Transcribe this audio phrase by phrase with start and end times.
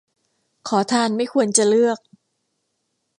[0.67, 1.99] ขอทานไม่ควรจะเลือก